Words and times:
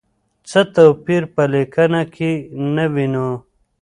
څه 0.49 0.59
توپیر 0.75 1.23
په 1.33 1.43
لیکنه 1.53 2.01
کې 2.13 2.31
نه 2.75 2.85
وینو؟ 2.93 3.29